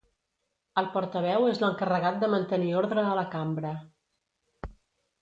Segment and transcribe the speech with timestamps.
[0.81, 3.79] El portaveu és l'encarregat de mantenir ordre a la cambra.